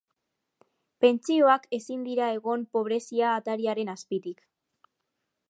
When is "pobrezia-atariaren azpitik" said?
2.77-4.43